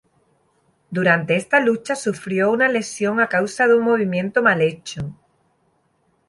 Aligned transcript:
Durante 0.89 1.35
esta 1.35 1.59
lucha 1.59 1.95
sufrió 1.95 2.49
una 2.49 2.67
lesión 2.69 3.19
a 3.19 3.29
causa 3.29 3.67
de 3.67 3.75
un 3.75 3.83
movimiento 3.83 4.41
mal 4.41 4.59
hecho. 4.63 5.15